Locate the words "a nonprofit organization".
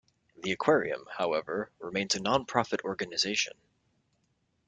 2.15-3.53